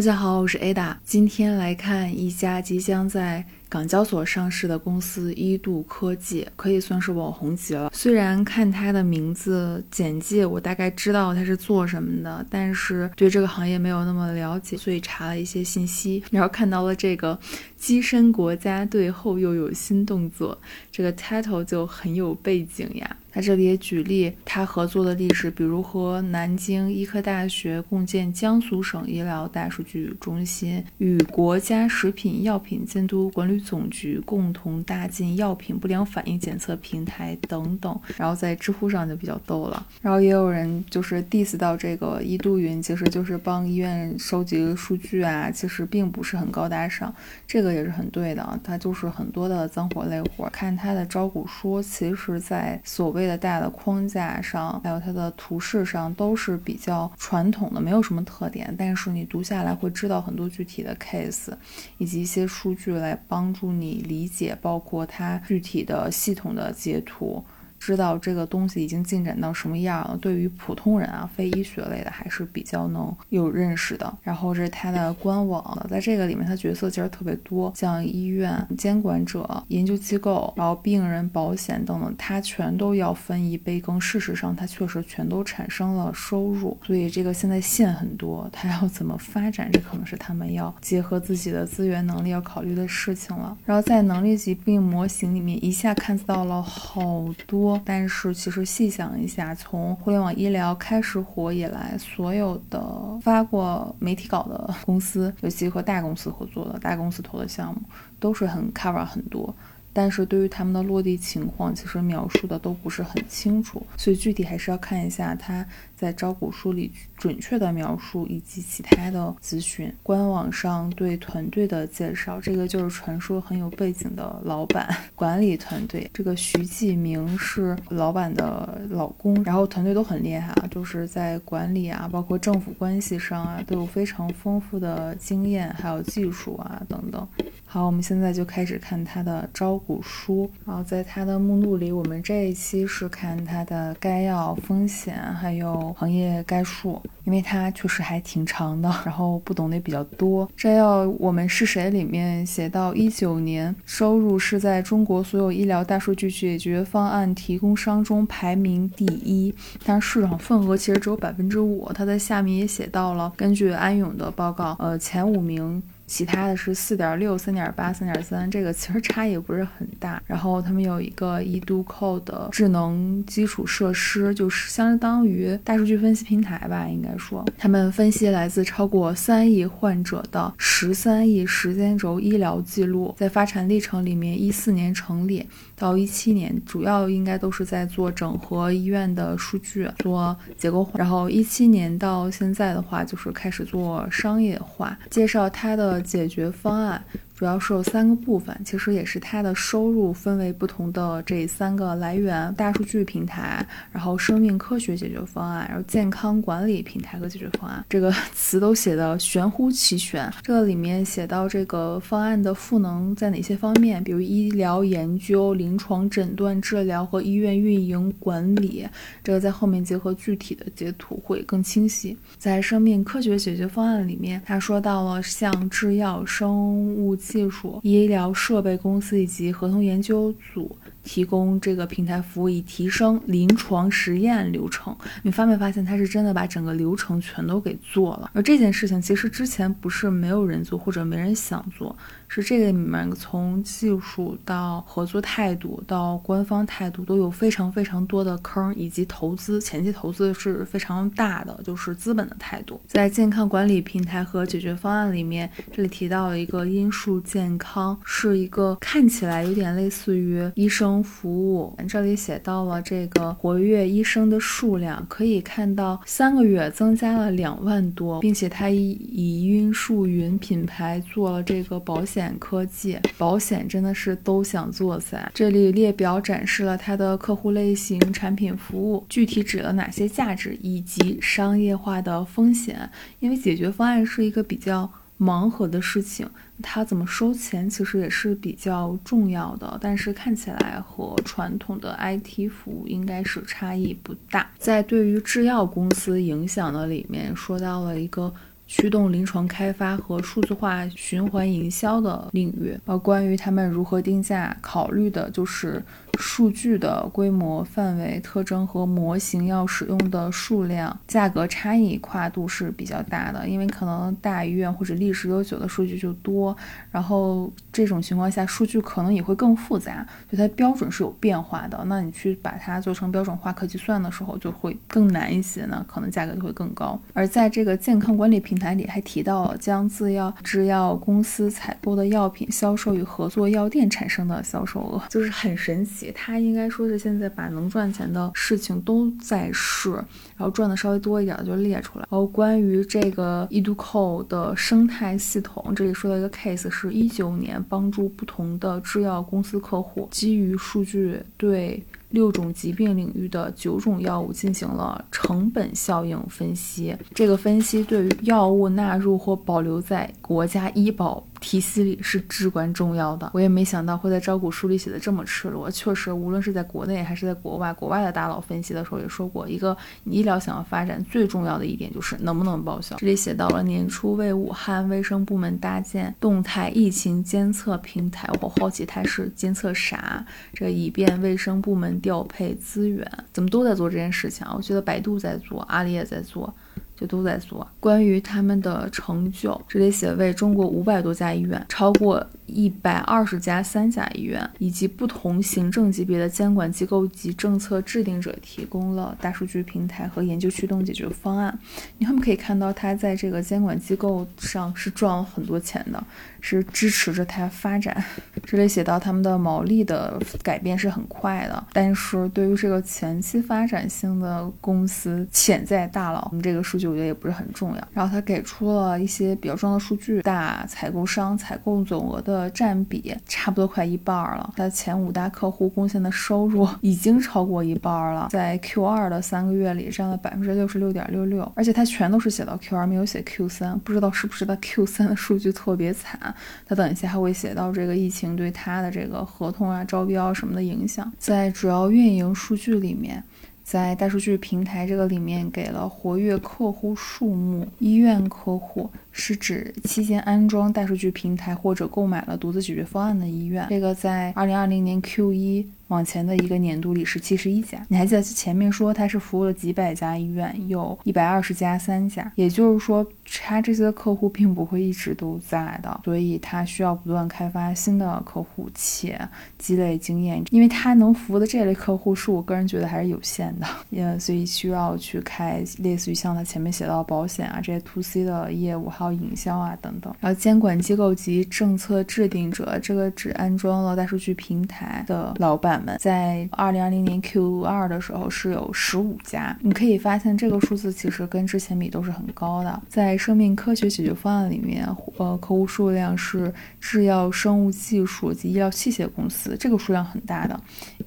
[0.00, 3.44] 大家好，我是 Ada，今天来看一家即将在。
[3.70, 7.88] 港交所上市的公司一度科技可以算是网红级了。
[7.94, 17.38] 虽然看它的名字简介，我大概知道它是做什么的，但是对这个行业没有那么了解，所以查了一些信息，然后看到了这个
[17.80, 20.58] “跻身国家队后又有新动作”，
[20.90, 23.16] 这个 title 就很有背景呀。
[23.32, 33.59] 他这里也举例他合作的历史，比如和南京医科大学共建江苏省医疗大数据中心，与国家食品药品监督管理。
[33.60, 39.86] 总局共同搭建药品不良反应检测平台等等，然后在知乎上就比较逗了。
[40.00, 47.14] 然后也有人就是 diss 到这个一度云，其实就是帮医院收集数据啊，其实并不是很高大上。
[47.46, 50.48] 这个也是很对的，它就是很多的脏活累活。
[50.50, 58.74] 看它的招股书，其实在所谓的大的框架上，还有它的图示上都是比较传统的，没有什么特点。
[58.78, 61.52] 但是你读下来会知道很多具体的 case，
[61.98, 63.49] 以及一些数据来帮。
[63.50, 67.44] 帮助你理解，包括它具体的系统的截图。
[67.80, 74.14] 知道这个东西已经进展到什么样了，对于普通人啊，非医学类的还是比较能有认识的。
[74.22, 83.98] 然后这是它的官网，在这个里面，它角色其实特别多，像医院、监管者、研究机构，然后病人、保险等等，它全都要分一杯羹。
[83.98, 93.56] 事实上，它确实全都产生了收入，所以这个现在线很多，它要怎么发展，这可能是他们要结合自己的资源能力要考虑的事情了。
[93.64, 97.69] 然后在能力级病模型里面，一下看到了好多。
[97.84, 102.80] 但是其实细想一下，从互联网医疗开始火以来，所有的
[103.22, 107.80] 发过媒体稿的公司，尤其和大公司合作的大公司投的项目，
[108.18, 109.54] 都是很 cover 很多。
[109.92, 119.92] 但是对于他们的落地情况，其实描述的都不是很清楚，所以具体还是要看一下他在招股书里准确的描述以及其他的咨询。
[120.02, 126.08] 官网上对团队的介绍，这个就是传说很有背景的老板管理团队。
[126.14, 137.26] 这个徐继明是老板的老公，然后团队都很厉害啊，就是在管理啊，包括政府关系上啊，都有非常丰富的经验，还有技术啊等等。
[137.66, 140.50] 好，我们现在就开始看他的招古书。
[140.64, 150.48] 然后在它的目录里，我们这一期是看它的概要、风险，还有行业概述，因为它确实还挺长的，然后不懂的也比较多。
[150.56, 159.54] 摘要我们是谁里面写到，一九年收入是在中国所有医疗大数据解决方案提供商中排名第一，
[159.84, 161.90] 但是市场份额其实只有百分之五。
[161.94, 165.82] 它在下面也写到了，根据安永的报告，呃，前五名。
[166.10, 170.20] 其他的是四点六、三点八、三点三，这个其实差异不是很大。
[170.26, 185.46] 然后他们有一个易都扣的智能基础设施，就是相当于大数据分析平台吧，应该说，他们分析来自超过三亿患者的十三亿时间轴医疗记录，在发展历程里面，一四年成立
[185.80, 190.98] 到一七年，主要应该都是在做整合医院的数据，做结构化。
[190.98, 195.98] 然后一七年到现在的话，就是开始做商业化，介绍它的。
[196.10, 197.00] 解决方案。
[197.40, 207.82] 主要是有三个部分，其实也是它的收入分为不同的这三个来源：大数据平台，然后生命科学解决方案，然后健康管理平台和解决方案。
[207.88, 210.30] 这个 词都写的玄乎其玄。
[210.42, 218.86] 这个里面写到这个方案的赋能在哪些方面，比如医疗研究、临床诊断、治疗和医院运营管理。
[219.24, 222.14] 这个在后面结合具体的截图会更清晰。
[222.36, 227.16] 在生命科学解决方案里面，他说到了像制药、生物。
[227.30, 234.96] 技术、医疗设备公司以及合同研究组提供这个平台服务，以提升临床实验流程。
[235.22, 238.30] 你发没发现，他是真的把整个流程全都给做了？
[238.34, 241.94] 而这件事情其实之前不是没有人做，或者没人想做。
[242.32, 252.80] 是这个里面从技术到合作态度到官方态度都有非常非常多的坑，以及投资前期投资是非常大的，就是资本的态度。
[252.86, 261.74] 在健康管理平台和解决方案里面，这里提到了一个因数健康，是一个看起来有点类似于医生服务。
[261.88, 272.10] 这里写到了这个活跃医生的数量，可以看到三个月增加了两万多，并且它以以晕数云品牌做了这个保险。
[272.10, 275.30] 险科技保险真的是都想做噻。
[275.32, 282.90] 这里列表展示了它的客户类型、产品服务，具体指了哪些价值以及商业化的风险。
[283.20, 284.90] 因为解决方案是一个比较
[285.20, 286.26] 盲盒的事情，
[286.62, 289.78] 它怎么收钱其实也是比较重要的。
[289.80, 294.50] 但是看起来和传统的 IT 服务应该是差异不大。
[294.58, 298.32] 在对于制药公司影响的里面，说到了一个。
[298.70, 302.78] 驱动临床开发和数字化循环营销的领域。
[302.84, 305.82] 呃，关于他们如何定价，考虑的就是
[306.20, 316.56] 数据的规模、范围、特征和模型要使用的数量，价格差异跨度是比较大的，因为可能大医院或者历史悠久的数据就多，
[316.92, 321.82] 然后这种情况下数据可能也会更复杂，就它标准是有变化的。
[321.86, 326.96] 那你去把它做成标准化可计算的时候，就会更难一些呢，可能价格就会更高。
[327.12, 336.12] 而在这个健康管理平台里，还提到了将自药制药公司采购的药品销售与合作药店产生的销售额，就是很神奇。
[336.14, 342.06] 它应该说是现在把能赚钱的事情都在试，然后赚的稍微多一点的就列出来。
[342.10, 351.82] 然后关于这个 Educo 的生态系统，这里说到一个 case，是一九年帮助不同的制药公司客户基于数据对。
[352.10, 356.96] 六种疾病领域的九种药物进行了成本效应分析。
[357.14, 361.24] 这个分析对于药物纳入或保留在国家医保。
[361.40, 363.30] 体系里是至关重要的。
[363.34, 365.70] 我也没想到会在招股书里写的这么赤裸。
[365.70, 372.94] 确实，无论是在国内还是在国外，国外的大佬分析的时候也说过，一个医疗想要发展最重要的一点就是能不能报销。
[372.96, 380.24] 这里写到了年初为武汉卫生部门搭建动态疫情监测平台，我好奇它是监测啥？
[380.52, 384.54] 这以便卫生部门调配资源，怎么都在做这件事情啊？
[384.56, 386.52] 我觉得百度在做，阿里也在做。
[387.00, 387.66] 就都在做。
[387.80, 401.58] 关于他们的成就，这里写为中国五百多家医院，超过一百二十家三甲医院，以及不同行政级别的监管机构及政策制定者提供了大数据平台和研究驱动解决方案。
[401.96, 406.04] 你们可以看到，他在这个监管机构上是赚了很多钱的，
[406.40, 408.04] 是支持着它发展。
[408.42, 416.86] 这里写到他们的毛利的改变是很快的，但是对于这个前期发展性的公司，潜在大佬，我们这个数据。
[416.86, 417.88] 我觉得也不是很重要。
[417.92, 424.54] 然后他给出了一些比较重要的数据，大采购商采购总额的占比差不多快一半了。
[424.56, 433.78] 他前五大客户贡献的收入已经超过一半了，在 Q 二的三个月里占了百分之六十六点六六，而且他全都是写到 Q 二，没有写 Q 三。
[433.80, 436.34] 不知道是不是他 Q 三的数据特别惨。
[436.64, 441.12] 他等一下还会写到这个疫情对他的这个合同啊、招标什么的影响。
[441.18, 443.22] 在主要运营数据里面。
[443.70, 453.64] 在大数据平台这个里面给了活跃客户数目，医院客户是指期间安装大数据平台或者购买了独自解决方案的医院。
[453.70, 455.64] 这个在二零二零年 Q 一。
[455.90, 463.04] 往前的一个年度里是七十一家，你还记得前面说他是服务了几百家医院，有一百二十家三甲，也就是说
[463.42, 469.20] 他这些客户并不会一直都在的，所以他需要不断开发新的客户且
[469.58, 480.14] 积累经验，因为他能服务的这类客户数，我个人觉得还是有限的，也所以需要去开类似于像他前面写到保险啊这些 to C 的业务，还有营销啊等等。
[480.20, 485.79] 然后监管机构及政策制定者，这个只安装了大数据平台的老板。
[485.98, 492.82] 在二零二零年 Q 二的时候是有十五家，你可以发现这个数字其实跟之前比都是很高的。
[492.88, 494.86] 在生命科学解决方案里面，
[495.16, 500.60] 呃，客户数量是制药、生物技术及医疗器械公司，这个数量很大的，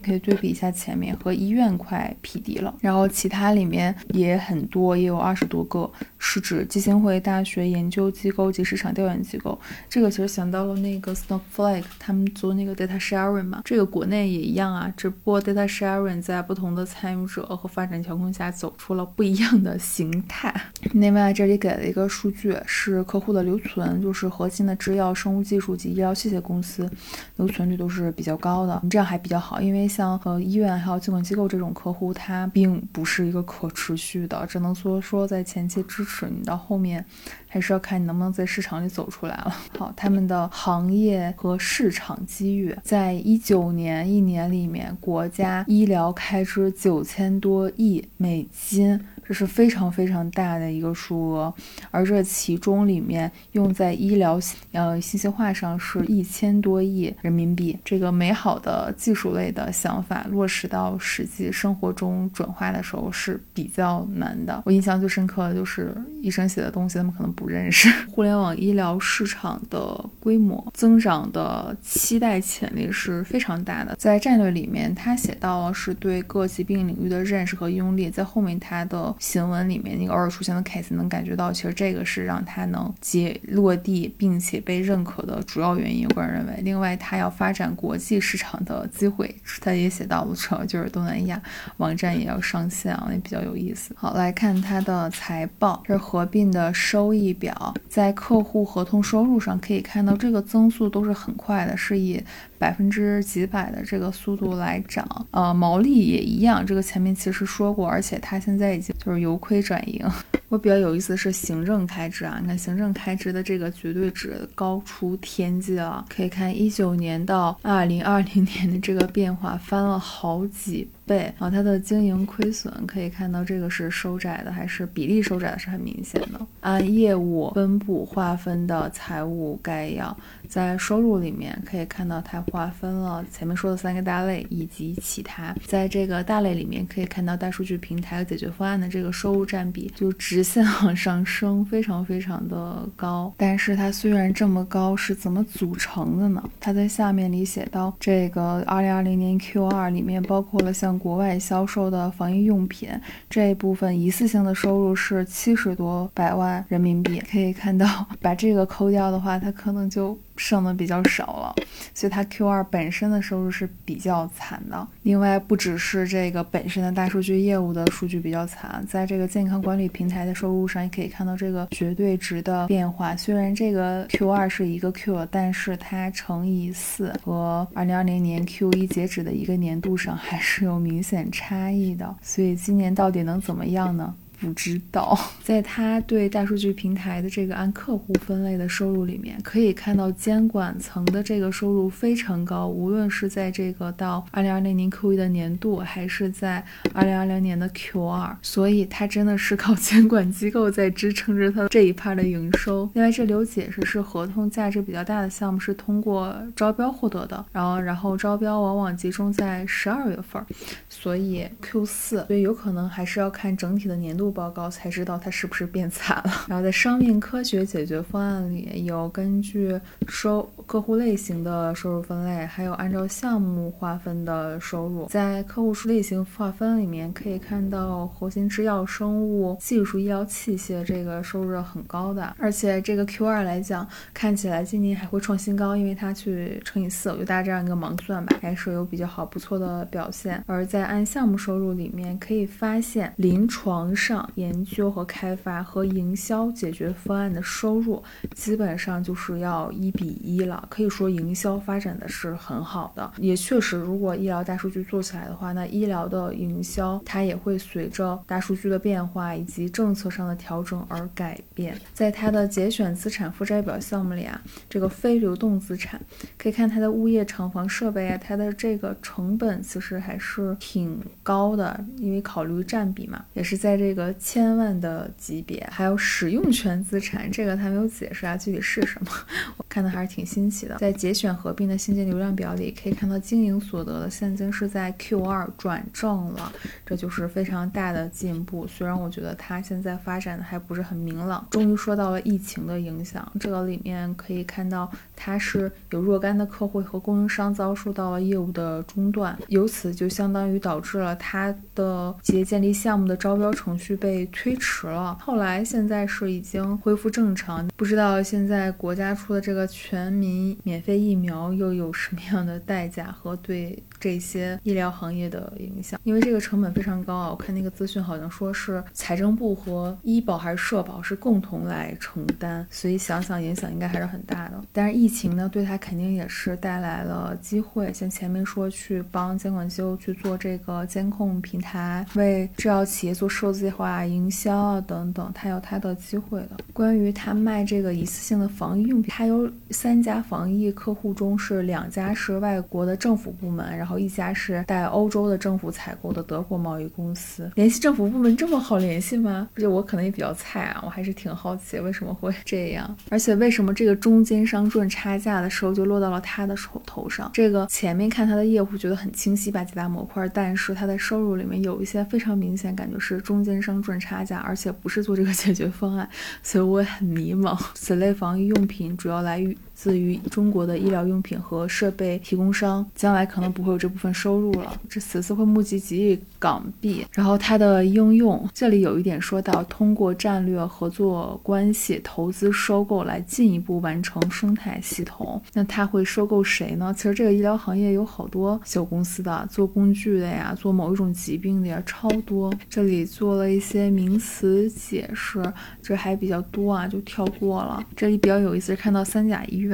[0.04, 2.76] 可以对比一下前面和医院快匹敌了。
[2.82, 5.90] 然后其他里面也很多，也有二十多个，
[6.20, 9.58] 是指基金会、大学研究机构及市场调研机构。
[9.88, 14.74] 这个其实想到了那个 Snowflake，他们做那个 data sharing 嘛，这个国内也一样。
[14.74, 20.52] 啊，只不过 data sharing 在不同的参与者和发展调控下走出了不一样的形态。
[20.94, 26.90] 另外，这里给了一个数据，是客户的留存，就是核心的制药、生物技术及医疗器械公司
[27.36, 28.81] 留存率都是比较高的。
[28.90, 37.04] 这样还比较好，因为像和医院还有监管机构这种客户，它并不是一个可持续的，只能说说在前期支持你，到后面
[37.47, 39.56] 还是要看你能不能在市场里走出来了。
[39.78, 44.33] 好，他们的行业和市场机遇，在一九年一年。
[44.54, 49.00] 里面国家医疗开支九千多亿美金。
[49.25, 51.53] 这是非常非常大的一个数额，
[51.92, 54.39] 而这其中里面用在医疗
[54.71, 57.77] 呃信息化上是一千多亿人民币。
[57.85, 64.61] 这个美好的技术类的想法落实到实际生活中转化的时候是比较难的。
[64.65, 67.89] 我印象最深刻的就是医生写的东西，他们可能不认识。
[68.11, 73.95] 互联网医疗市场的规模增长的期待潜力是非常大的。
[73.97, 79.13] 在战略里面，他写到了是对各疾病领域的认识和应用力，在后面他的。
[79.20, 86.08] 新闻里面那个偶尔出现的 case 能感觉到，其实这个是让他能接落地并且被认可的主要原因。
[86.10, 91.42] 个人认为，另外他要发展国际市场的机会，他也写到了，主要就是东南亚
[91.78, 93.96] 网站也要上线啊，也比较有意思。
[93.98, 102.24] 好，来看他的财报，这是合并的收益表，在客户合同收入上可以看到，这个增速都是很快的，是以。
[102.60, 110.06] 百分之几百的这个速度来涨，呃，毛利也一样，这个前面其实说过，而且它现在已经就是由亏转盈。
[110.50, 120.88] 我比较有意思的是行政开支啊，你看行政开支的这个绝对值高出天际了，可以看一九年到二零二零年的这个变化，翻了好几。
[121.06, 126.40] 倍啊，它的经营亏损可以看到，这个是收窄的，还是比例收窄的是很明显的。
[126.62, 130.16] 按业务分布划分的财务概要，
[130.48, 135.54] 在收入里面可以看到，它划分了前面说的三个大类以及其他。
[135.66, 143.33] 在这个大类里面，可以看到大数据平台和解决方案的这个收入占比就直线往上升，非常非常的高。
[143.38, 146.42] 但是它虽然这么高，是怎么组成的呢？
[146.62, 150.93] 它在下面里写到，这个二零二零年 Q 二里面包括了像。
[151.00, 152.90] 国外销售的防疫用品
[153.30, 157.85] 这一部分一次性的收入是七十多百万人民币，可以看到，
[158.21, 160.18] 把这个抠掉的话，它可能就。
[160.35, 161.56] 剩的比较少了，
[161.94, 164.87] 所以它 Q 二本身的收入是比较惨的。
[165.04, 173.16] 另外，不只是这个本身的大数据业务的数据比较惨，在这个健康管理平台的收入上也可以看到这个绝对值的变化。
[173.16, 182.16] 虽然这个 Q 二是一个 Q，但是它乘以四和二零二零年 Q 一截止的一个年度上还是有明显差异的。
[182.21, 184.13] 所以今年到底能怎么样呢？
[184.44, 196.62] 不知道， 在他对大数据平台的这个按客户分类的收入里面，可以看到监管层的这个收入非常高，无论是在这个到二零二零年 Q 一的年度，还是在
[196.94, 202.90] 二零二零年的 Q 二，所以它真的是靠监管机构在支撑着它这一趴的营收。
[202.95, 210.45] 另外，这里有解释是合同价值比较大的项目是通过招标获得的，然后然后招标往往集中在十二月份，
[210.90, 214.32] 所以 Q 四，所以有可能还是要看整体的年度。
[214.33, 216.31] 报告才知道它是不是变惨了。
[216.49, 225.06] 然后在生命科学解决方案里有根据收客户类型的收入分类，还有按照项目划分的收入。
[225.07, 240.44] 在客户数类型划分里面可以看到，核心制药、生物技术、医疗器械这个收入很高的，而且这个 Q 二来讲，看起来今年还会创新高，因为它去乘以四，我就大家这样一个盲算吧，还是有比较好不错的表现。
[240.47, 244.22] 而在按项目收入里面可以发现，临床上。
[244.35, 248.01] 研究和开发和营销解决方案的收入
[248.33, 253.11] 基本上就是要一比一了，可以说营销发展的是很好的。
[253.18, 261.75] 也确实，如果医疗大数据做起来的话，那医疗的营销它也会随着大数据的变化以及政策上的调整而改变。
[261.94, 265.99] 在它的节选资产负债表项目里啊，这个非流动资产
[266.37, 274.13] 可以看它的物业、厂房、设备啊，它的这个成本其实还是挺高的，因为考虑占比嘛，也是在这个。
[274.14, 279.12] 千万的级别，还有使用权资产，这个他没有解释啊，具体是什么？
[279.58, 280.78] 我看的还是挺新奇的。
[280.78, 286.52] 在节选合并的现金流量表里，可以看到经营所得的现金是在 Q 二转正了，
[286.86, 288.68] 这就是非常大的进步。
[288.68, 291.46] 虽然我觉得它现在发展的还不是很明朗。
[291.52, 294.92] 终于说到了疫情的影响，这个里面可以看到
[295.25, 303.94] 它是有若干的客户和供应商遭受到了业务的中断，由此就相当于导致了它的企业建立项目的招标程序。
[303.95, 307.65] 被推迟了，后来现在是已经恢复正常。
[307.77, 315.97] 不知道现在国家出的这个全民免费疫苗又有什么样的代价和对这些医疗行业的影响？
[316.03, 317.30] 因为这个成本非常高啊！
[317.30, 324.61] 我看那个资讯好像说是财政部和医保还是社保是共同来承担，所以想想影响应该还是很大的。
[324.73, 327.94] 但是疫疫情呢，对它肯定也是带来了机会。
[327.94, 334.04] 像前面说去帮监管机构去做这个监控平台，为制药企业做数字化。
[334.04, 336.58] 营销啊等等，它有它的机会的。
[336.74, 347.52] 关于他卖这个一次性的防疫用品，它有三家防疫客户中是两家是外国的政府部门，然后一家是带欧洲的政府采购的德国贸易公司。
[347.54, 349.48] 联系政府部门这么好联系吗？
[349.56, 357.30] 而且我可能也比较菜啊，我还是挺好奇为什么会这样，而且为什么这个中间商赚差价的时候就落到了他的手头上？
[357.33, 363.73] 这个前面看他的业务觉得很清晰吧，几大模块，但是他的收入里面有一些非常明显感觉是中间商。
[363.83, 366.07] 赚差价，而且不是做这个解决方案，
[366.42, 367.59] 所以我也很迷茫。
[367.73, 369.44] 此类防疫用品主要来
[369.83, 374.80] 自于中国的医疗用品和设备提供商，将来可能不会有这部分收入了。
[374.87, 385.42] 这此次会募集几亿港币，然后它的应用这里有一点说到，通过战略合作关系、投资收购来进一步完成生态系统。
[385.52, 386.94] 那它会收购谁呢？
[386.95, 392.54] 其实这个医疗行业有好多小公司的，做工具的呀，做某一种疾病的呀，超多。
[392.69, 395.44] 这里做了一些名词解释，
[395.81, 397.85] 这还比较多啊，就跳过了。
[397.97, 399.72] 这里比较有意思，看到三甲医院，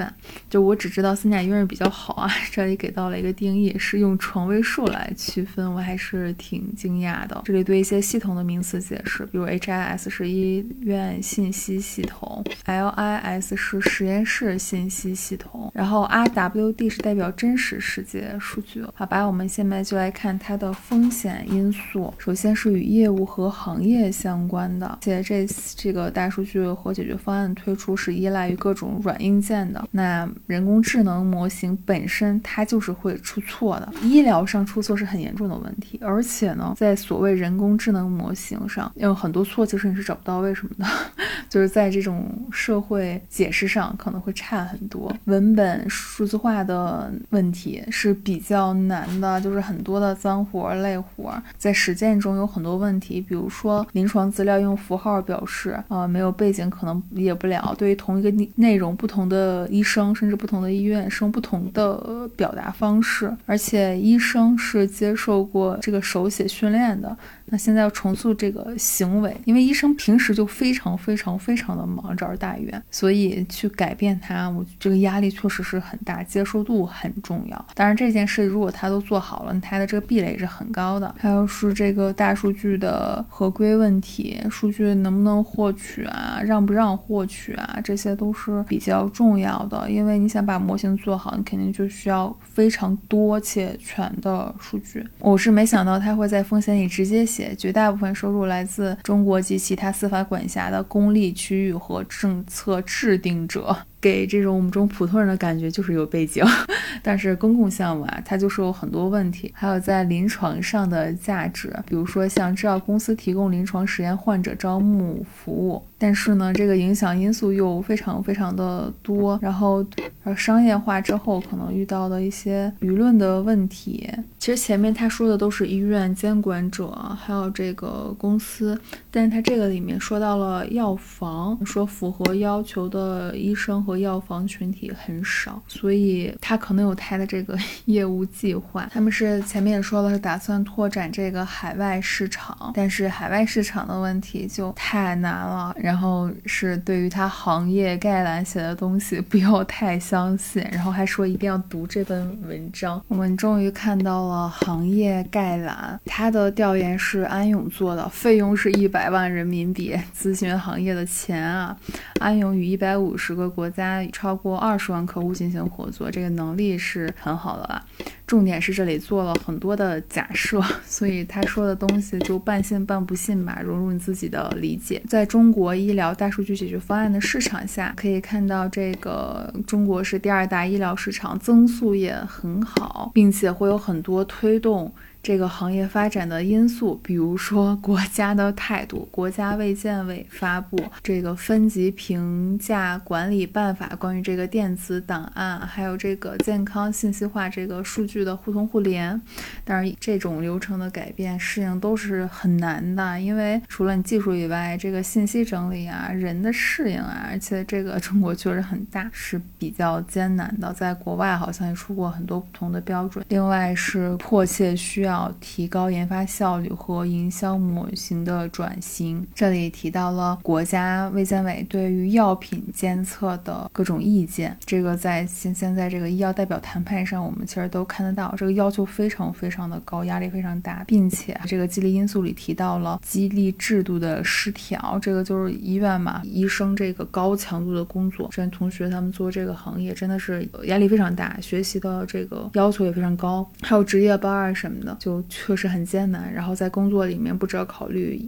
[0.49, 2.29] 就我只知道三甲医院比较好啊。
[2.51, 7.41] 这里给到了一个定义，是用床位数来区分，我还是挺惊讶的。
[7.45, 18.83] 这里对一些系统的名词解释，比如 HIS 是医院信息系统，LIS 是实验室信息系统，然后 RWD 是代表真实世界数据。
[18.93, 22.13] 好吧，我们现在就来看它的风险因素。
[22.17, 29.78] 首先是与业务和行业相关的，且这这个大数据和解决方案推出是依赖于各种软硬件的。
[29.91, 40.85] 那人工智能模型本身它就是会出错的，医疗上出错是很严重的问题，而且呢，在所谓人工智能模型上，有很多错其实你是找不到为什么的，
[41.49, 45.15] 就是在这种社会解释上可能会差很多。
[45.25, 57.75] 文本数字化的问题是比较难的，就是很多的脏活累活，在实践中有很多问题，比如说临床资料用符号表示，啊，没有背景可能理解不了。
[57.77, 67.15] 对于同一个内容，不同的医生甚至不同的医院使用不同的表达方式，而且医生是接受过这个手写训练的。
[67.51, 77.65] 那现在要重塑这个行为，因为医生平时就非常非常非常的忙，这儿大医院，所以去改变它，我这个压力确实是很大，接受度很重要。
[77.73, 81.15] 当然这件事如果他都做好了，他的这个壁垒是很高的。
[81.17, 89.91] 还有是这个大数据的合规问题，数据能不能获取啊，让不让获取啊，这些都是比较重要好的。
[89.91, 95.05] 因为你想把模型做好，你肯定就需要非常多且全的数据。
[95.19, 97.53] 我是没想到他会在风险里直接写。
[97.55, 103.75] 绝大部分收入来自中国及其他司法管辖的公立区域和政策制定者。
[104.01, 106.43] 给这种我们这种普通人的感觉就是有背景，
[107.03, 119.85] 但是公共项目啊，它就是有很多问题，还有在临床上的价值，比如说像制药公司提供临床实验患者招募服务，但是呢，这个影响因素又非常非常的多，然后
[120.23, 124.09] 而商业化之后可能遇到的一些舆论的问题。
[124.37, 126.87] 其实前面他说的都是医院监管者，
[127.19, 128.79] 还有这个公司，
[129.11, 133.83] 但是他这个里面说到了药房，说符合要求的医生。
[133.89, 138.87] 和药房群体很少，所以他可能有他的这个 业务计划。
[138.93, 145.75] 他们是前面也说了，是打算拓展这个海外市场，但是海外市场的问题就太难了。
[145.75, 153.03] 然后是对于他行业概览写的东西不要太相信，然后还说一定要读这份文章。
[153.07, 161.75] 我们终于看到了行业概览，他的调研是安永做的，费用是一百万人民币，咨询行业的钱啊。
[162.19, 163.78] 安永与一百五十个国家。
[163.79, 167.85] 家超过二十万客户进行合作，这个能力是很好的了。
[168.29, 175.01] 重点是这里做了很多的假设， 所以他说的东西就半信半不信吧，融入你自己的理解。
[175.09, 184.93] 在中国医疗大数据解决方案的市场下，可以看到这个中国是第二大医疗市场，增速也很好，并且会有很多推动。
[185.21, 199.19] 这个行业发展的因素，比如说国家的态度，国家卫健委发布这个分级评价管理办法，关于这个电子档案，还有这个健康信息化这个数据的互通互联。
[199.63, 210.73] 但是这种流程的改变适应都是很难的，因为除了你技术以外，这个信息整理啊，人的适应啊，而且这个中国确实很大，是比较艰难的。
[210.73, 213.25] 在国外好像也出过很多不同的标准。
[213.29, 215.33] 另外是迫切需要。
[215.39, 219.25] 提高研发效率和营销模型的转型。
[219.33, 224.55] 这里提到了国家卫健委对于药品监测的各种意见。
[224.65, 234.97] 这个在现现在这个医药代表谈判上，我们其实都看到得到，这个要求非常非常的高，压力非常大，并且这个激励因素里提到了激励制度的失调。
[235.01, 244.97] 这个就是医院嘛，医生这个高强度的工作，这同学他们做这个行业真的是压力非常大，学习的这个要求也非常高，还有值夜班啊什么的。
[244.99, 248.19] 就确实很艰难，然后在工作里面不只要考虑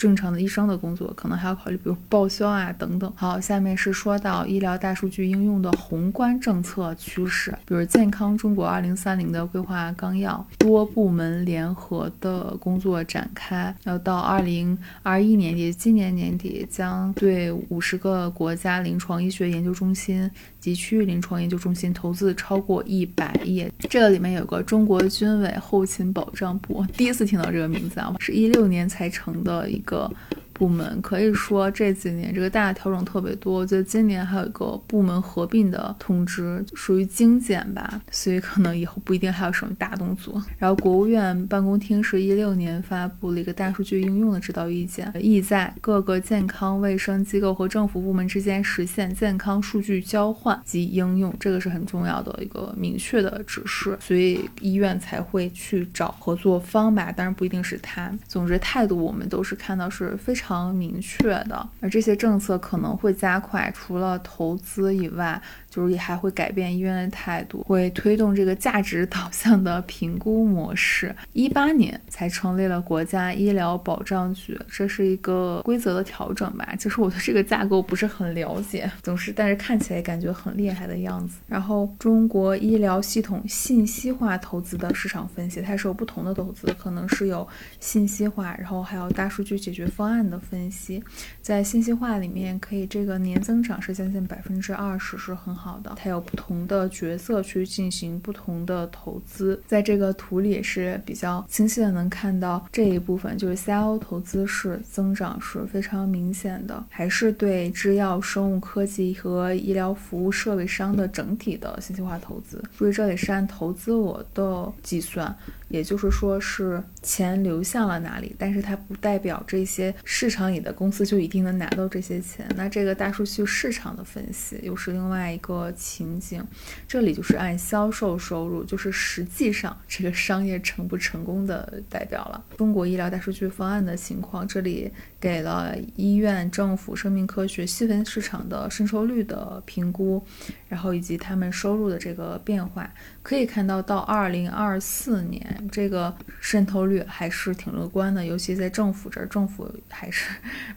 [0.00, 3.12] 正常的医生的工作，可能还要考虑比如报销啊等等。
[3.14, 23.70] 好，下面是说到医疗大数据应用的宏观政策趋势，比如健康中国二零三零的规划纲要，多部门联合的工作展开，要到二零二一年底，今年年底将对五十个国家临床医学研究中心及区域临床研究中心投资超过一百亿。
[23.80, 29.89] 这个里面有个中国军委后勤保障部，第一次听到这个名字啊，是一六年才成的一个。
[29.90, 30.10] 个。
[30.60, 40.34] 部门可以说这几年这个大的调整特别多，我觉得今年还有一个部门合并的通知，属于精简吧，所以可能以后不一定还有什么大动作。
[40.58, 58.12] 然后国务院办公厅是一六年发布了一个大数据应用的指导意见，意在各个健康卫生机构和政府部门之间实现健康数据交换及应用，这个是很重要的一个明确的指示，所以医院才会去找合作方吧，当然不一定是他。
[58.28, 60.49] 总之态度我们都是看到是非常。
[60.50, 65.40] 非常明确的，而这些政策可能会加快，除了投资以外。
[65.70, 71.14] 就是也还会改变医院的态度，会推动这个价值导向的评估模式。
[71.32, 76.74] 一八年才成立了国家医疗保障局，这是一个规则的调整吧？
[76.76, 81.38] 其实我对这个架构不是很了解，总是但是看起来感觉很厉害的样子。
[81.46, 87.46] 然后中国医疗系统信息化投资的市场分析，它是有不同的投资，可能是有
[87.78, 91.00] 信息化，然后还有大数据解决方案的分析。
[91.40, 95.60] 在信息化里面，可以这个年增长是将近百分之二十，是很。
[95.60, 112.64] 好的，它有不同的角色去进行不同的投资，在这个图里是比较清晰的能看到这一部分，就是 CIO 投资是增长是非常明显的，还是对制药、生物科技和医疗服务设备商的整体的信息化投资。
[112.78, 115.36] 注意这里是按投资额的计算。
[115.70, 122.46] 也就是说是钱流向了哪里，但是它不代表这些市场里的公司就一定能拿到这些钱。
[122.56, 126.44] 那这个大数据市场的分析又是另外一个情景，
[126.86, 132.44] 这里就是按销售收入，就是实际上这个商业成不成功的代表了。
[132.58, 140.24] 中国医疗大数据方案的情况，这里给了医院、政府、生命科学细分市场的渗透率的评估，
[140.66, 142.90] 然后以及他们收入的这个变化，
[143.22, 145.68] 可以看到到二零二四年。
[145.70, 150.30] 这个渗透率还是挺乐观的，尤其在政府这儿，政府还是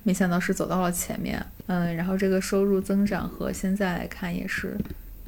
[0.04, 1.44] 没想到是走到了前面。
[1.68, 4.78] 嗯，然后这个收入增长和现在来看也是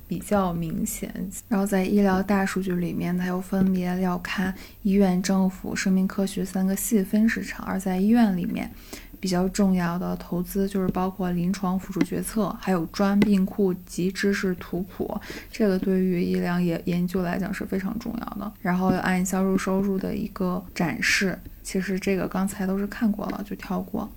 [0.08, 1.14] 比较明显。
[1.48, 8.72] 然后在医疗大数据里面，它又分别要看医院、政府、生命科学三个细分市场，而在医院里面。
[9.18, 18.52] 比较重要的投资就是包括临床辅助决策，还有专病库及知识图谱，这个对于医疗研研究来讲是非常重要的。
[18.62, 24.08] 然后按销售收入的一个展示，其实这个刚才都是看过了，就跳过。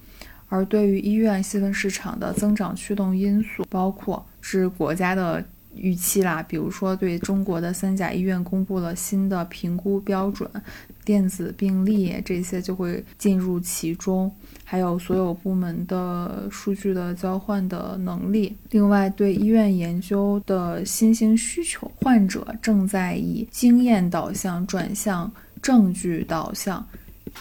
[0.50, 5.42] 而对于医院细分市场的增长驱动因素，包括是国家的。
[5.80, 10.48] 预期啦，比如说对中国的三甲医院公布了新的评估标准，
[11.04, 14.32] 电子病历这些就会进入其中，
[14.64, 18.54] 还有所有部门的数据的交换的能力。
[18.70, 25.30] 另外，对医院研究的新兴需求，患者正在以经验导向转向
[25.62, 26.86] 证据导向，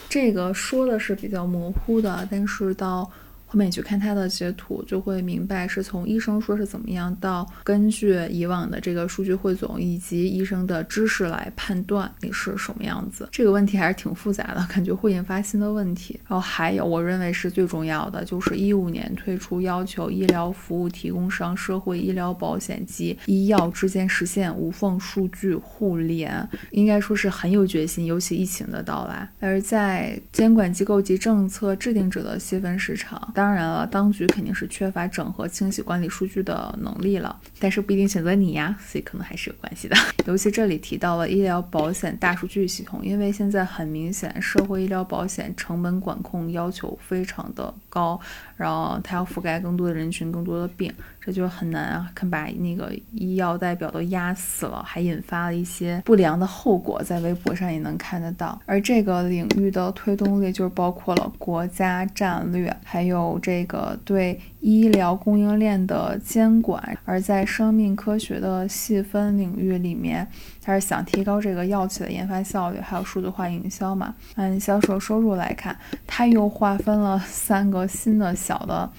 [0.10, 3.10] 这个说的是比较模糊的，但是到。
[3.48, 13.30] 后面你去看他的截图，就会明白是从医生说是怎么样，到根据以往的这个数据汇总以及医生的知识来判断你是什么样子。
[13.32, 16.20] 这个问题还是挺复杂的，感觉会引发新的问题。
[16.28, 28.06] 然后还有，我认为是最重要的，就是一五年推出要求医疗服务提供商、社会医疗保险及医药之间实现无缝数据互联，应该说是很有决心。
[28.06, 33.32] 尤其疫情的到来，而在监管机构及政策制定者的细分市场。
[33.38, 39.96] 当然了，当局肯定是缺乏整合、清洗、管理数据的能力了，但是不一定选择你呀，所以可能还是有关系的。
[40.26, 48.20] 尤其这里提到了医疗保险大数据系统，因为现在很明显，社会医疗保险成本管控要求非常的高，
[48.56, 50.92] 然后它要覆盖更多的人群、更多的病。
[51.20, 58.58] 这就很难啊，看把那个医药代表都压死了，还引发了一些不良的后果，在微博上也能看得到。
[58.66, 66.98] 而这个领域的推动力，就包括了国家战略，还有有这个对医疗供应链的监管。
[67.06, 70.28] 而在生命科学的细分领域里面，
[70.62, 74.14] 它是想提高这个药企的研发效率，还有数字化营销嘛。
[74.36, 78.90] 按销售收入来看，它又划分了三个新的小的。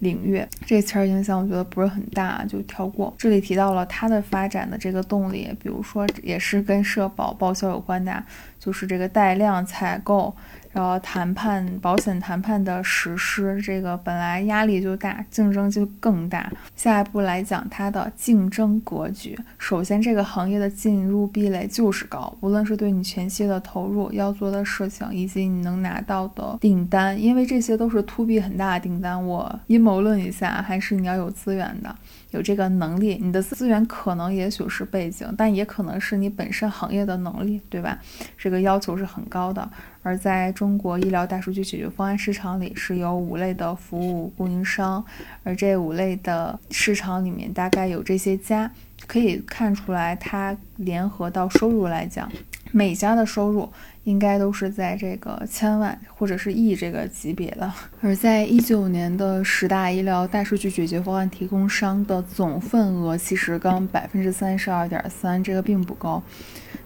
[0.00, 3.12] 领域这词儿影响我觉得不是很大，就跳过。
[3.16, 8.22] 这里提到了它的发展的这个动力，比如说也是跟社保报销有关的，
[8.60, 10.36] 就是这个带量采购。
[10.76, 16.52] 然后谈判保险谈判的实施，这个本来压力就大，竞争就更大。
[16.76, 19.38] 下一步来讲它的竞争格局。
[19.56, 29.26] 首先，这个行业的进入壁垒就是高，无论是对你前期的投入、要做的事情，以及你能拿到的订单，因为这些都是 to B 很大的订单。
[29.26, 31.96] 我阴谋论一下，还是你要有资源的。
[32.32, 37.98] 有这个能力，你的资源可能也许是背景，但也可能是你本身行业的能力，对吧？
[38.36, 39.66] 这个要求是很高的。
[40.06, 45.04] 而在中国医疗大数据解决方案市场里，是有五类的服务供应商，
[45.42, 48.70] 而这五类的市场里面大概有这些家，
[49.08, 52.30] 可以看出来它联合到收入来讲，
[52.70, 53.68] 每家的收入。
[54.04, 57.68] 应该都是在这个千万或者是亿这个级别的，
[58.00, 66.22] 而在一九年的十大医疗大数据解决方案提供商的总份额其实刚百分之三十二点三，这个并不高。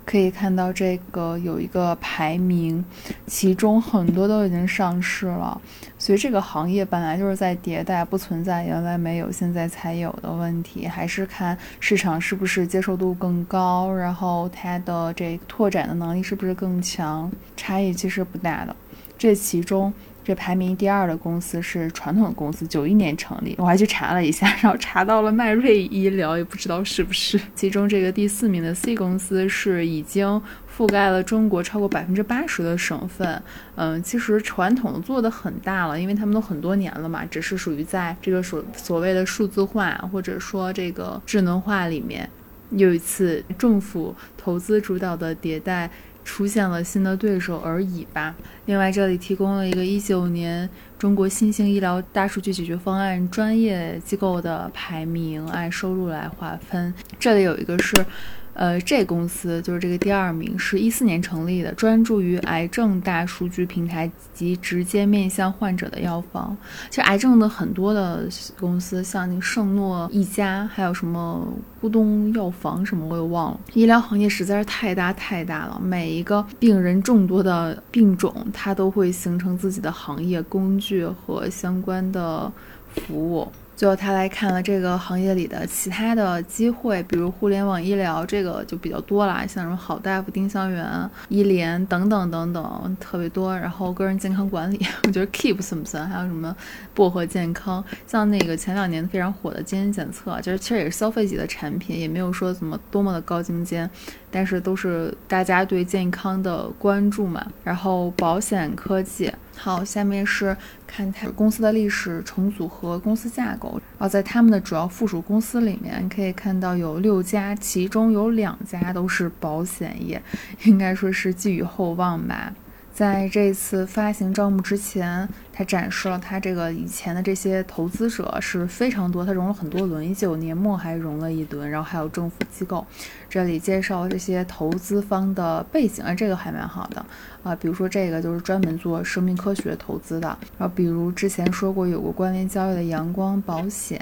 [0.05, 2.85] 可以看到这个有一个排名，
[3.26, 5.61] 其中很多都已经上市了，
[5.98, 18.74] 所以这个行业本来就是在迭代，不存在原来没有现在才有的问题，还是看市场是不是接受度更高，然后它的这拓展的能力是不是更强，差异其实不大的。
[19.18, 19.92] 这其中。
[20.22, 27.40] 这排名第二的公司是传统公司，九一年成立，我还去查了一下， 然后查到了迈瑞医疗，也不知道是不是。
[27.54, 30.40] 其中这个第四名的 C 公司是已经
[30.76, 33.42] 覆盖了中国超过百分之八十的省份。
[33.76, 42.28] 嗯，其实传统做的很大了，因为他们都很多年了嘛，只是属于在这个所所谓的数字化或者说这个智能化里面，
[42.70, 45.90] 有一次政府投资主导的迭代。
[46.30, 48.32] 出现了新的对手而已吧。
[48.66, 56.94] 另外，这里提供了一个一九年中国新兴医疗大数据解决方案专业机构的排名，按收入来划分。
[57.18, 58.06] 这里有一个是。
[58.52, 66.56] 呃，这公司就是这个第二名，是一四年成立的，专注于癌症大数据平台及直接面向患者的药房。
[66.90, 71.46] 其实癌症的很多的公司，像那个圣诺一家，还有什么
[71.80, 73.60] 咕咚药房什么，我也忘了。
[73.72, 82.52] 医疗行业实在是太大太大了，每一个病人众多的病种，它都会形成自己的行业工具和相关的
[82.94, 83.50] 服务。
[83.80, 93.56] 最后，他来看了这个行业里的其他的机会，比如互联网医疗，这个就比较多啦，像什么好大夫、丁香园、医联等等等等，特别多。
[93.56, 96.06] 然后个人健康管理， 我觉得 Keep 算不算？
[96.06, 96.54] 还有什么
[96.92, 103.88] 薄荷健康，像那个前两年非常火的基因检测，就是其实也是消费级的产品，也没有说怎么多么的高精尖，
[104.30, 107.44] 但是都是大家对健康的关注嘛。
[107.64, 109.32] 然后保险科技。
[109.56, 113.78] 好，下面是看它公司的历史重组和公司架构。
[113.98, 120.22] 然后在他们的主要附属公司里面，可以看到有六家，其中有两家都是保险业，
[120.64, 122.54] 应该说是寄予厚望吧。
[123.00, 132.86] 在这次发行招募之前，他展示了他这个以前的这些投资者是非常多，他融了很多轮，一九年末还融了一轮，然后还有政府机构。
[133.26, 137.02] 这里介绍这些投资方的背景，啊，这个还蛮好的
[137.42, 137.56] 啊。
[137.56, 143.98] 比如说这个就是专门做生命科学投资的，然后比如之前说过有过关联交易的阳光保险。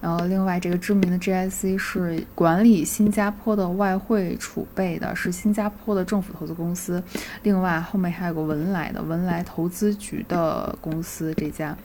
[0.00, 7.02] 然后，另外这个知名的 GIC 是管理新加坡的外汇储备的，是新加坡的政府投资公司。
[7.42, 11.76] 另外后面还有个文莱的文莱投资局的公司这家。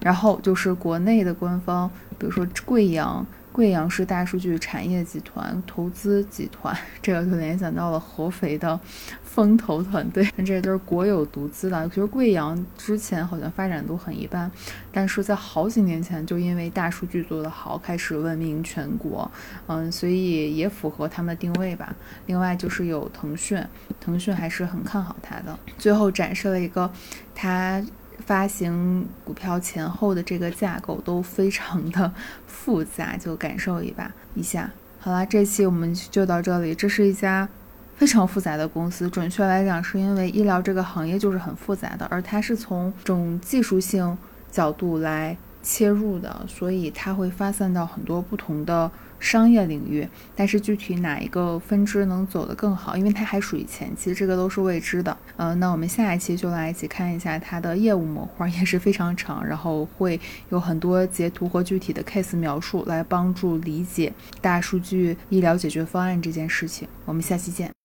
[0.00, 3.24] 然后就是国内的官方，比如说贵阳。
[3.54, 8.78] 贵阳市大数据产业集团投资集团，这个就联想到了合肥的
[9.22, 10.28] 风投团队。
[10.44, 11.88] 这都是国有独资的。
[11.90, 14.50] 其实贵阳之前好像发展都很一般，
[14.90, 19.30] 但是在好几年前就因为大数据做得好，开始闻名全国。
[19.68, 21.94] 嗯，所以也符合他们的定位吧。
[22.26, 23.64] 另外就是有腾讯，
[24.00, 25.56] 腾讯还是很看好它的。
[25.78, 26.90] 最后展示了一个
[27.32, 27.80] 它。
[28.24, 32.12] 发行股票前后的这个架构都非常的
[32.46, 34.70] 复杂，就感受一把一下。
[35.00, 36.74] 好了，这期我们就到这里。
[36.74, 37.48] 这是一家
[37.96, 44.16] 非常复杂的公司，准确来讲，是因为医疗这个行业就是很复杂的，而它是从种技术性
[44.50, 48.90] 角度来切入的，所以它会发散到很多不同的。
[49.24, 50.06] 商业领域，
[50.36, 55.16] 但是具体哪一个分支能走得更好，因为它还属于前期，这个都是未知的。
[55.36, 66.86] 呃，那我们下一期就来一起看一下它的业务模块， 也是非常长，然后会有很多截图和具体的 case 描述，来帮助理解大数据医疗解决方案这件事情。
[67.06, 67.83] 我们下期见。